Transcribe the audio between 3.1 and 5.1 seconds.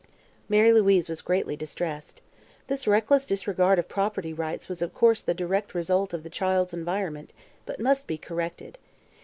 disregard of property rights was of